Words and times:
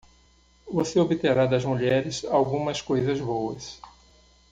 Você 0.67 0.99
obterá 0.99 1.45
das 1.45 1.63
mulheres 1.63 2.25
algumas 2.25 2.81
coisas 2.81 3.21
boas. 3.21 3.79